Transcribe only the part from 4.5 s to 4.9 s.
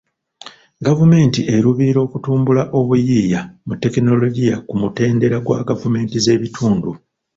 ku